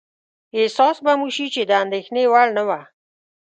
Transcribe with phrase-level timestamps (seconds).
[0.59, 2.81] احساس به مو شي چې د اندېښنې وړ نه وه.